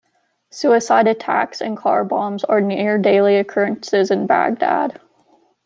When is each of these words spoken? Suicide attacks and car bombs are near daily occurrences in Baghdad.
Suicide 0.49 1.07
attacks 1.07 1.61
and 1.61 1.77
car 1.77 2.03
bombs 2.03 2.43
are 2.43 2.59
near 2.59 2.97
daily 2.97 3.35
occurrences 3.37 4.09
in 4.09 4.25
Baghdad. 4.25 4.99